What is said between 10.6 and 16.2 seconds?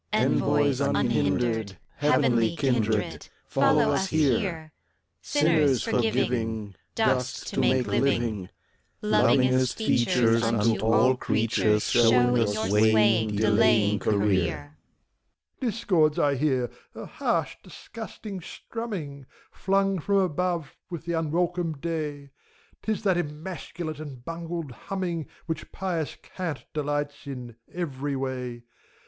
all creatures Show in your swaying, Delaying career! MEPHISTOPHELES. Discords